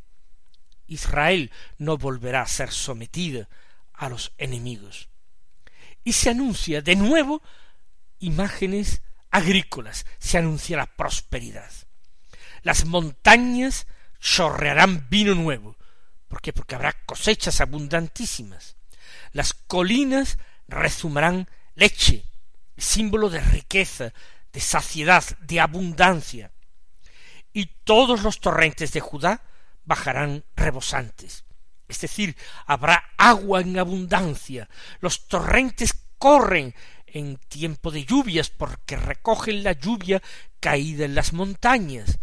Israel 0.87 1.51
no 1.79 1.97
volverá 1.97 2.43
a 2.43 2.47
ser 2.47 2.71
sometida 2.71 3.49
a 3.95 4.09
los 4.09 4.33
enemigos. 4.39 5.09
Y 6.03 6.13
se 6.13 6.31
anuncia 6.31 6.83
de 6.83 6.97
nuevo 6.97 7.43
imágenes 8.19 9.03
agrícolas, 9.31 10.07
se 10.19 10.39
anuncia 10.39 10.77
la 10.77 10.87
prosperidad. 10.87 11.73
Las 12.65 12.87
montañas 12.87 13.87
chorrearán 14.19 15.07
vino 15.11 15.35
nuevo. 15.35 15.77
¿Por 16.29 16.41
qué? 16.41 16.53
Porque 16.53 16.75
habrá 16.75 16.95
cosechas 17.05 17.61
abundantísimas. 17.61 18.77
Las 19.33 19.53
colinas 19.53 20.39
rezumarán 20.67 21.49
leche, 21.75 22.25
símbolo 22.77 23.29
de 23.29 23.41
riqueza, 23.41 24.15
de 24.51 24.61
saciedad, 24.61 25.23
de 25.41 25.61
abundancia. 25.61 26.53
Y 27.53 27.67
todos 27.85 28.23
los 28.23 28.41
torrentes 28.41 28.93
de 28.93 29.01
Judá 29.01 29.43
bajarán 29.85 30.45
rebosantes. 30.57 31.45
Es 31.87 32.01
decir, 32.01 32.35
habrá 32.65 33.11
agua 33.19 33.61
en 33.61 33.79
abundancia. 33.79 34.71
Los 35.01 35.29
torrentes 35.29 35.93
corren 36.17 36.75
en 37.07 37.37
tiempo 37.37 37.91
de 37.91 38.07
lluvias 38.07 38.49
porque 38.49 38.97
recogen 38.97 39.63
la 39.63 39.73
lluvia 39.73 40.23
caída 40.61 41.05
en 41.05 41.15
las 41.15 41.35
montañas. 41.35 42.19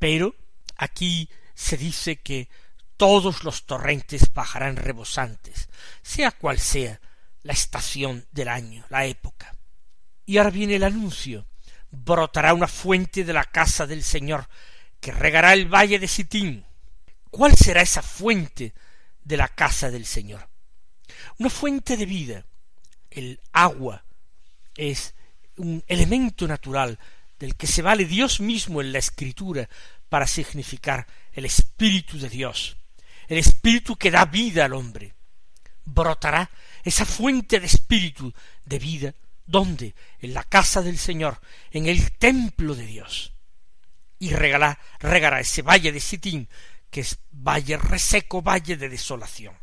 Pero 0.00 0.34
aquí 0.76 1.28
se 1.54 1.76
dice 1.76 2.16
que 2.16 2.48
todos 2.96 3.44
los 3.44 3.66
torrentes 3.66 4.32
bajarán 4.32 4.76
rebosantes, 4.76 5.68
sea 6.02 6.32
cual 6.32 6.58
sea 6.58 7.00
la 7.42 7.52
estación 7.52 8.26
del 8.32 8.48
año, 8.48 8.84
la 8.88 9.04
época. 9.04 9.54
Y 10.26 10.38
ahora 10.38 10.50
viene 10.50 10.76
el 10.76 10.84
anuncio. 10.84 11.46
Brotará 11.90 12.54
una 12.54 12.66
fuente 12.66 13.24
de 13.24 13.32
la 13.32 13.44
casa 13.44 13.86
del 13.86 14.02
Señor, 14.02 14.48
que 15.00 15.12
regará 15.12 15.52
el 15.52 15.66
valle 15.66 15.98
de 15.98 16.08
Sitín. 16.08 16.64
¿Cuál 17.30 17.56
será 17.56 17.82
esa 17.82 18.02
fuente 18.02 18.72
de 19.22 19.36
la 19.36 19.48
casa 19.48 19.90
del 19.90 20.06
Señor? 20.06 20.48
Una 21.38 21.50
fuente 21.50 21.96
de 21.96 22.06
vida. 22.06 22.44
El 23.10 23.38
agua 23.52 24.04
es 24.76 25.14
un 25.56 25.84
elemento 25.88 26.48
natural 26.48 26.98
del 27.40 27.56
que 27.56 27.66
se 27.66 27.82
vale 27.82 28.04
Dios 28.04 28.38
mismo 28.38 28.82
en 28.82 28.92
la 28.92 28.98
Escritura 28.98 29.68
para 30.10 30.26
significar 30.26 31.06
el 31.32 31.46
Espíritu 31.46 32.18
de 32.18 32.28
Dios, 32.28 32.76
el 33.26 33.38
Espíritu 33.38 33.96
que 33.96 34.10
da 34.10 34.26
vida 34.26 34.66
al 34.66 34.74
hombre. 34.74 35.14
Brotará 35.86 36.50
esa 36.84 37.06
fuente 37.06 37.58
de 37.58 37.66
Espíritu 37.66 38.32
de 38.64 38.78
vida, 38.78 39.14
¿dónde? 39.46 39.94
En 40.20 40.34
la 40.34 40.44
casa 40.44 40.82
del 40.82 40.98
Señor, 40.98 41.40
en 41.70 41.86
el 41.86 42.12
templo 42.12 42.74
de 42.74 42.84
Dios. 42.84 43.32
Y 44.18 44.30
regará, 44.30 44.78
regará 44.98 45.40
ese 45.40 45.62
valle 45.62 45.92
de 45.92 46.00
Sitín, 46.00 46.46
que 46.90 47.00
es 47.00 47.18
valle 47.32 47.78
reseco, 47.78 48.42
valle 48.42 48.76
de 48.76 48.90
desolación. 48.90 49.54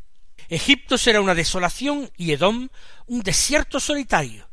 Egipto 0.49 0.97
será 0.97 1.21
una 1.21 1.35
desolación 1.35 2.09
y 2.17 2.31
Edom 2.31 2.69
un 3.05 3.21
desierto 3.21 3.79
solitario, 3.79 4.49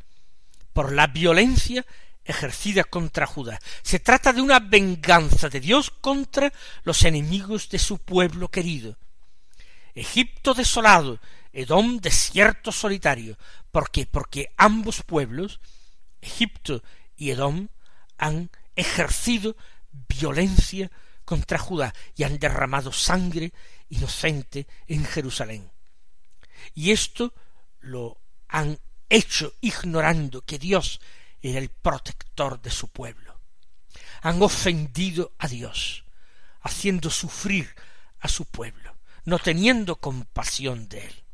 por 0.74 0.92
la 0.92 1.06
violencia 1.06 1.86
ejercida 2.24 2.84
contra 2.84 3.26
Judá. 3.26 3.60
Se 3.82 3.98
trata 3.98 4.32
de 4.32 4.40
una 4.40 4.60
venganza 4.60 5.48
de 5.48 5.60
Dios 5.60 5.90
contra 5.90 6.52
los 6.82 7.02
enemigos 7.04 7.68
de 7.68 7.78
su 7.78 7.98
pueblo 7.98 8.48
querido. 8.48 8.96
Egipto 9.94 10.54
desolado, 10.54 11.20
Edom 11.52 11.98
desierto 11.98 12.72
solitario. 12.72 13.38
¿Por 13.70 13.90
qué? 13.90 14.06
Porque 14.06 14.52
ambos 14.56 15.02
pueblos, 15.02 15.60
Egipto 16.20 16.82
y 17.16 17.30
Edom, 17.30 17.68
han 18.18 18.50
ejercido 18.74 19.56
violencia 20.08 20.90
contra 21.24 21.58
Judá 21.58 21.94
y 22.16 22.24
han 22.24 22.38
derramado 22.38 22.92
sangre 22.92 23.52
inocente 23.88 24.66
en 24.88 25.04
Jerusalén. 25.04 25.70
Y 26.74 26.90
esto 26.90 27.32
lo 27.80 28.18
han 28.48 28.78
hecho 29.08 29.54
ignorando 29.60 30.42
que 30.42 30.58
Dios 30.58 31.00
era 31.50 31.58
el 31.58 31.68
protector 31.68 32.60
de 32.60 32.70
su 32.70 32.88
pueblo. 32.88 33.38
Han 34.22 34.42
ofendido 34.42 35.32
a 35.38 35.46
Dios, 35.46 36.04
haciendo 36.62 37.10
sufrir 37.10 37.74
a 38.20 38.28
su 38.28 38.46
pueblo, 38.46 38.96
no 39.24 39.38
teniendo 39.38 39.96
compasión 39.96 40.88
de 40.88 41.06
él. 41.06 41.24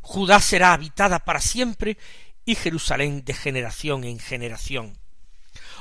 Judá 0.00 0.40
será 0.40 0.72
habitada 0.72 1.18
para 1.18 1.40
siempre 1.40 1.98
y 2.46 2.54
Jerusalén 2.54 3.24
de 3.24 3.34
generación 3.34 4.04
en 4.04 4.18
generación. 4.18 4.98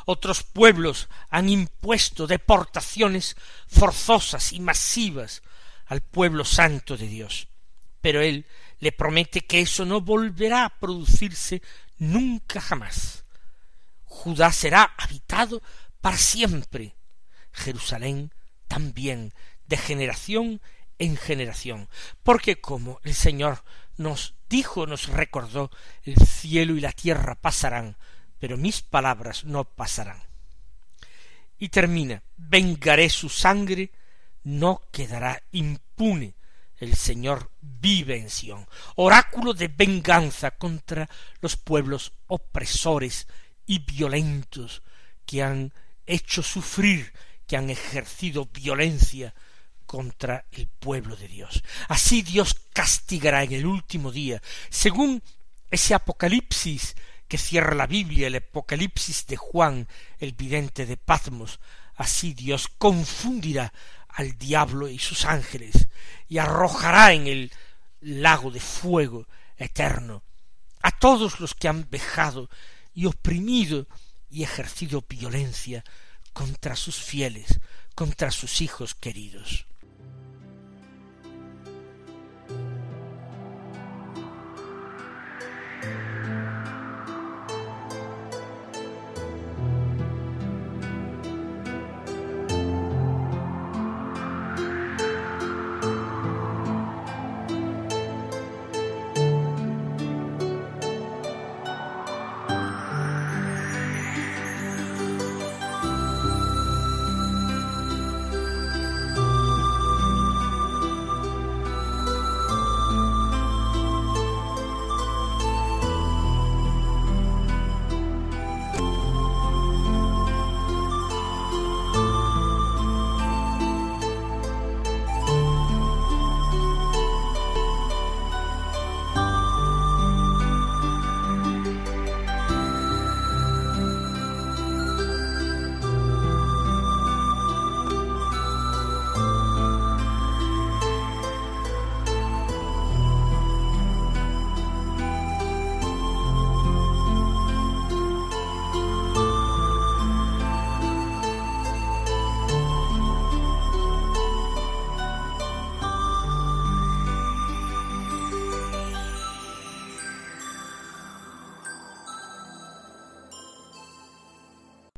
Otros 0.06 0.43
pueblos 0.43 1.08
han 1.30 1.48
impuesto 1.48 2.28
deportaciones 2.28 3.38
forzosas 3.67 4.52
y 4.52 4.60
masivas 4.60 5.41
al 5.86 6.02
pueblo 6.02 6.43
santo 6.43 6.98
de 6.98 7.08
Dios, 7.08 7.48
pero 8.02 8.22
él 8.22 8.46
le 8.80 8.91
promete 8.91 9.41
que 9.41 9.62
eso 9.62 9.86
no 9.86 10.02
volverá 10.02 10.65
a 10.65 10.80
producirse 10.80 11.62
nunca 12.04 12.60
jamás. 12.60 13.26
Judá 14.04 14.52
será 14.52 14.94
habitado 14.98 15.62
para 16.02 16.18
siempre. 16.18 16.96
Jerusalén 17.52 18.34
también, 18.68 19.34
de 19.68 19.78
generación 19.78 20.62
en 21.00 21.18
generación, 21.18 21.89
porque 22.24 22.60
como 22.60 23.00
el 23.04 23.13
Señor 23.13 23.63
nos 23.98 24.36
dijo, 24.50 24.86
nos 24.86 25.08
recordó, 25.08 25.72
el 26.04 26.16
cielo 26.16 26.76
y 26.76 26.82
la 26.82 26.92
tierra 26.92 27.36
pasarán, 27.36 27.98
pero 28.39 28.58
mis 28.58 28.82
palabras 28.82 29.44
no 29.46 29.63
pasarán. 29.63 30.22
Y 31.58 31.70
termina, 31.70 32.24
vengaré 32.38 33.10
su 33.10 33.30
sangre, 33.30 33.92
no 34.44 34.82
quedará 34.92 35.42
impune 35.52 36.36
el 36.84 36.96
Señor 36.96 37.50
vive 37.62 38.17
en 38.17 38.30
Sión, 38.30 38.67
oráculo 38.96 39.54
de 39.54 39.67
venganza 39.67 40.52
contra 40.52 41.10
los 41.41 41.58
pueblos 41.58 42.13
opresores 42.28 43.28
y 43.65 43.80
violentos 43.80 44.84
que 45.26 45.43
han 45.43 45.74
hecho 46.06 46.43
sufrir, 46.43 47.13
que 47.48 47.58
han 47.58 47.69
ejercido 47.69 48.46
violencia 48.46 49.34
contra 49.86 50.46
el 50.52 50.67
pueblo 50.67 51.15
de 51.15 51.28
Dios. 51.28 51.63
Así 51.88 52.22
Dios 52.22 52.56
castigará 52.74 53.43
en 53.43 53.54
el 53.54 53.65
último 53.65 54.12
día, 54.12 54.41
según 54.69 55.22
ese 55.69 55.93
Apocalipsis 55.93 56.96
que 57.28 57.38
cierra 57.38 57.76
la 57.76 57.88
Biblia, 57.88 58.28
el 58.28 58.36
Apocalipsis 58.36 59.26
de 59.28 59.38
Juan, 59.38 59.88
el 60.19 60.34
vidente 60.34 60.86
de 60.86 60.98
Patmos, 60.98 61.60
así 61.96 62.34
Dios 62.34 62.67
confundirá 62.78 63.74
al 64.13 64.38
diablo 64.38 64.88
y 64.88 64.99
sus 64.99 65.26
ángeles, 65.26 65.88
y 66.28 66.38
arrojará 66.38 67.13
en 67.13 67.28
el 67.28 67.52
lago 68.02 68.52
de 68.52 68.60
fuego 68.60 69.28
eterno 69.58 70.23
a 70.82 70.91
todos 70.91 71.39
los 71.39 71.54
que 71.54 71.67
han 71.67 71.89
vejado 71.89 72.49
y 72.93 73.06
oprimido 73.06 73.88
y 74.30 74.43
ejercido 74.43 75.04
violencia 75.08 75.84
contra 76.34 76.76
sus 76.76 76.97
fieles, 76.97 77.60
contra 77.95 78.32
sus 78.32 78.62
hijos 78.62 78.93
queridos. 78.93 79.65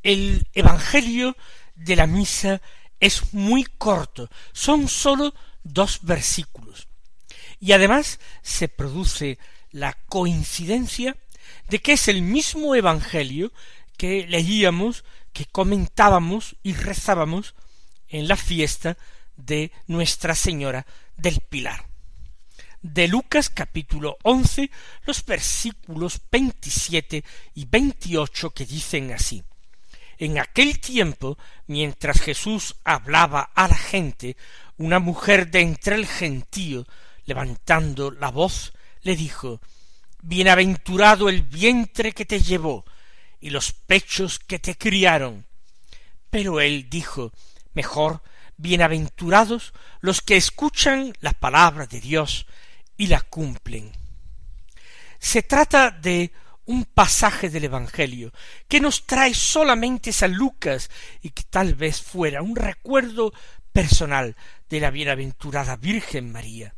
El 0.06 0.48
Evangelio 0.54 1.36
de 1.74 1.96
la 1.96 2.06
misa 2.06 2.62
es 3.00 3.34
muy 3.34 3.63
corto, 3.63 4.30
son 4.54 4.88
sólo 4.88 5.34
dos 5.63 6.00
versículos. 6.04 6.88
Y 7.60 7.72
además 7.72 8.20
se 8.44 8.68
produce 8.68 9.39
la 9.72 9.94
coincidencia 9.94 11.18
de 11.70 11.80
que 11.80 11.94
es 11.94 12.08
el 12.08 12.22
mismo 12.22 12.76
Evangelio 12.76 13.52
que 13.98 14.28
leíamos, 14.28 15.04
que 15.34 15.46
comentábamos 15.48 16.56
y 16.62 16.74
rezábamos 16.74 17.56
en 18.08 18.28
la 18.28 18.38
fiesta 18.38 18.98
de 19.36 19.72
Nuestra 19.88 20.36
Señora 20.36 20.86
del 21.18 21.39
Pilar. 21.39 21.84
De 22.84 23.08
Lucas 23.08 23.50
capítulo 23.50 24.18
once, 24.22 24.70
los 25.08 25.26
versículos 25.26 26.22
veintisiete 26.32 27.24
y 27.56 27.65
veintiocho 27.65 28.52
que 28.52 28.68
dicen 28.68 29.12
así. 29.12 29.44
En 30.17 30.39
aquel 30.39 30.80
tiempo, 30.80 31.38
mientras 31.67 32.21
Jesús 32.21 32.75
hablaba 32.84 33.51
a 33.54 33.67
la 33.67 33.75
gente, 33.75 34.38
una 34.78 34.99
mujer 34.99 35.51
de 35.51 35.62
entre 35.62 35.95
el 35.95 36.06
gentío, 36.06 36.86
levantando 37.25 38.12
la 38.12 38.30
voz, 38.30 38.73
le 39.01 39.15
dijo 39.15 39.62
Bienaventurado 40.21 41.30
el 41.30 41.43
vientre 41.43 42.12
que 42.12 42.25
te 42.25 42.39
llevó 42.39 42.86
y 43.39 43.49
los 43.49 43.73
pechos 43.73 44.39
que 44.39 44.60
te 44.60 44.75
criaron. 44.75 45.45
Pero 46.30 46.60
él 46.60 46.89
dijo 46.89 47.32
Mejor, 47.73 48.21
bienaventurados 48.58 49.73
los 49.99 50.21
que 50.21 50.38
escuchan 50.38 51.13
la 51.19 51.34
palabra 51.34 51.88
de 51.88 51.99
Dios 51.99 52.47
y 52.97 53.08
la 53.08 53.21
cumplen. 53.21 53.91
Se 55.19 55.43
trata 55.43 55.91
de 55.91 56.32
un 56.65 56.86
pasaje 56.86 57.49
del 57.49 57.65
Evangelio 57.65 58.32
que 58.67 58.80
nos 58.80 59.06
trae 59.06 59.34
solamente 59.34 60.12
San 60.12 60.34
Lucas 60.34 60.89
y 61.21 61.30
que 61.30 61.43
tal 61.43 61.75
vez 61.75 62.01
fuera 62.01 62.41
un 62.41 62.56
recuerdo 62.56 63.34
personal 63.71 64.36
de 64.69 64.80
la 64.80 64.89
bienaventurada 64.89 65.75
Virgen 65.75 66.32
María. 66.32 66.75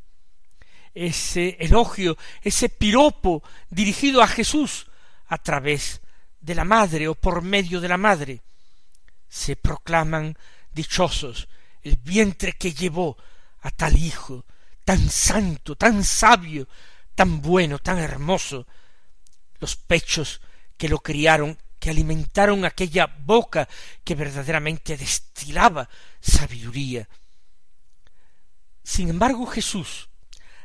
Ese 0.93 1.57
elogio, 1.59 2.17
ese 2.41 2.69
piropo 2.69 3.43
dirigido 3.69 4.21
a 4.21 4.27
Jesús 4.27 4.87
a 5.27 5.37
través 5.37 6.01
de 6.39 6.55
la 6.55 6.63
madre 6.63 7.07
o 7.07 7.15
por 7.15 7.41
medio 7.41 7.79
de 7.79 7.87
la 7.87 7.97
madre, 7.97 8.41
se 9.29 9.55
proclaman 9.55 10.37
dichosos 10.71 11.47
el 11.83 11.97
vientre 11.97 12.53
que 12.53 12.73
llevó 12.73 13.17
a 13.61 13.71
tal 13.71 13.97
hijo, 13.97 14.45
tan 14.83 15.09
santo, 15.09 15.75
tan 15.75 16.03
sabio, 16.03 16.67
tan 17.15 17.41
bueno, 17.41 17.79
tan 17.79 17.97
hermoso, 17.97 18.67
los 19.59 19.75
pechos 19.75 20.41
que 20.77 20.89
lo 20.89 20.99
criaron, 20.99 21.57
que 21.79 21.89
alimentaron 21.89 22.65
aquella 22.65 23.05
boca 23.05 23.67
que 24.03 24.15
verdaderamente 24.15 24.97
destilaba 24.97 25.89
sabiduría. 26.19 27.07
Sin 28.83 29.09
embargo, 29.09 29.45
Jesús, 29.45 30.09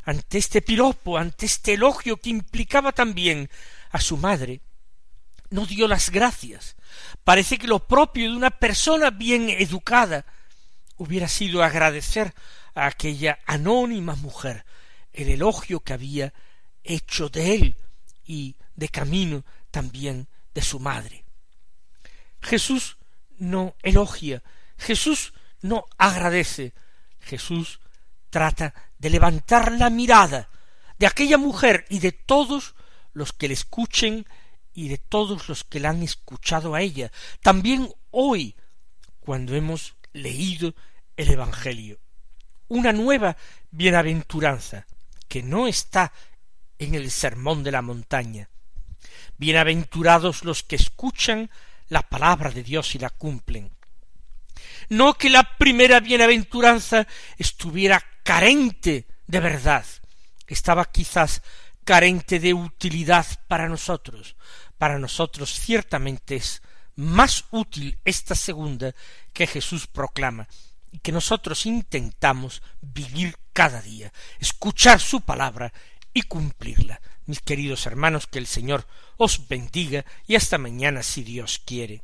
ante 0.05 0.39
este 0.39 0.63
piropo, 0.63 1.19
ante 1.19 1.47
este 1.47 1.75
elogio 1.75 2.17
que 2.17 2.31
implicaba 2.31 2.93
también 2.93 3.51
a 3.91 4.01
su 4.01 4.17
madre, 4.17 4.61
no 5.51 5.67
dio 5.67 5.87
las 5.87 6.11
gracias. 6.11 6.77
Parece 7.25 7.59
que 7.59 7.67
lo 7.67 7.87
propio 7.87 8.31
de 8.31 8.37
una 8.37 8.51
persona 8.51 9.11
bien 9.11 9.51
educada 9.51 10.25
hubiera 10.97 11.29
sido 11.29 11.63
agradecer 11.63 12.35
a 12.75 12.87
aquella 12.87 13.39
anónima 13.47 14.15
mujer 14.15 14.65
el 15.13 15.29
elogio 15.29 15.81
que 15.81 15.93
había 15.93 16.33
hecho 16.83 17.29
de 17.29 17.55
él 17.55 17.77
y 18.25 18.57
de 18.77 18.89
camino 18.89 19.45
también 19.71 20.29
de 20.55 20.63
su 20.63 20.81
madre. 20.81 21.25
Jesús 22.41 22.99
no 23.39 23.75
elogia, 23.83 24.43
Jesús 24.79 25.33
no 25.61 25.87
agradece, 25.99 26.73
Jesús 27.21 27.81
trata 28.31 28.75
de 28.99 29.11
levantar 29.11 29.73
la 29.73 29.91
mirada 29.91 30.49
de 30.99 31.07
aquella 31.07 31.39
mujer 31.39 31.85
y 31.89 31.99
de 31.99 32.13
todos 32.13 32.75
los 33.13 33.33
que 33.33 33.49
le 33.49 33.55
escuchen 33.55 34.27
y 34.75 34.89
de 34.89 34.99
todos 34.99 35.49
los 35.49 35.65
que 35.65 35.81
la 35.81 35.91
han 35.91 36.03
escuchado 36.03 36.75
a 36.75 36.81
ella, 36.81 37.13
también 37.43 37.93
hoy, 38.11 38.57
cuando 39.21 39.55
hemos 39.55 39.95
leído 40.13 40.75
el 41.17 41.31
Evangelio. 41.31 41.99
Una 42.69 42.93
nueva 42.93 43.37
bienaventuranza 43.71 44.87
que 45.29 45.43
no 45.43 45.69
está 45.69 46.13
en 46.79 46.95
el 46.95 47.11
sermón 47.11 47.63
de 47.63 47.73
la 47.73 47.83
montaña. 47.83 48.49
Bienaventurados 49.39 50.45
los 50.45 50.63
que 50.63 50.77
escuchan 50.77 51.51
la 51.89 52.03
palabra 52.03 52.51
de 52.51 52.63
Dios 52.63 52.95
y 52.95 52.99
la 52.99 53.11
cumplen. 53.11 53.71
No 54.89 55.15
que 55.15 55.31
la 55.31 55.57
primera 55.57 56.01
bienaventuranza 56.01 57.07
estuviera 57.39 58.03
carente 58.23 59.07
de 59.27 59.41
verdad, 59.41 59.87
estaba 60.47 60.85
quizás 60.85 61.43
carente 61.85 62.39
de 62.39 62.55
utilidad 62.55 63.27
para 63.49 63.69
nosotros. 63.69 64.37
Para 64.79 64.99
nosotros 64.99 65.51
ciertamente 65.59 66.37
es 66.37 66.63
más 66.97 67.45
útil 67.51 67.99
esta 68.05 68.35
segunda 68.35 68.95
que 69.33 69.47
Jesús 69.47 69.87
proclama 69.87 70.47
y 70.91 70.99
que 70.99 71.13
nosotros 71.13 71.65
intentamos 71.67 72.63
vivir 72.81 73.37
cada 73.53 73.81
día, 73.81 74.13
escuchar 74.39 75.01
su 75.01 75.23
palabra 75.23 75.73
y 76.13 76.23
cumplirla. 76.23 77.01
Mis 77.27 77.41
queridos 77.41 77.87
hermanos, 77.87 78.27
que 78.27 78.39
el 78.39 78.47
Señor 78.47 78.87
os 79.17 79.49
bendiga 79.49 80.05
y 80.27 80.37
hasta 80.37 80.59
mañana 80.59 81.03
si 81.03 81.23
Dios 81.23 81.63
quiere. 81.65 82.03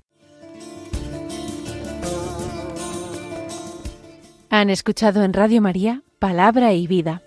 Han 4.51 4.71
escuchado 4.71 5.25
en 5.25 5.33
Radio 5.33 5.61
María 5.61 6.03
Palabra 6.19 6.73
y 6.73 6.87
Vida, 6.87 7.23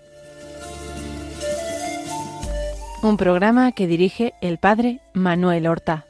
un 3.02 3.16
programa 3.16 3.72
que 3.72 3.86
dirige 3.86 4.34
el 4.40 4.58
Padre 4.58 5.00
Manuel 5.14 5.66
Horta. 5.66 6.06